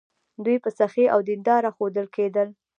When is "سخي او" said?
0.79-1.19